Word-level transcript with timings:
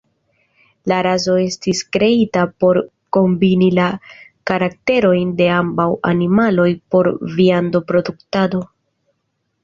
La 0.91 0.95
raso 1.05 1.33
estis 1.41 1.81
kreita 1.97 2.45
por 2.63 2.79
kombini 3.17 3.67
la 3.79 3.85
karakterojn 4.51 5.33
de 5.41 5.49
ambaŭ 5.57 5.85
animaloj 6.13 6.69
por 6.95 7.11
viando-produktado. 7.37 8.63